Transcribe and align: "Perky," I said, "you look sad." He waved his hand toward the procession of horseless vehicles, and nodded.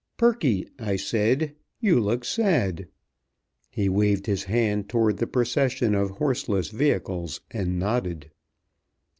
"Perky," 0.17 0.67
I 0.79 0.95
said, 0.95 1.53
"you 1.79 1.99
look 1.99 2.25
sad." 2.25 2.87
He 3.69 3.87
waved 3.87 4.25
his 4.25 4.45
hand 4.45 4.89
toward 4.89 5.17
the 5.17 5.27
procession 5.27 5.93
of 5.93 6.09
horseless 6.17 6.69
vehicles, 6.69 7.41
and 7.51 7.77
nodded. 7.77 8.31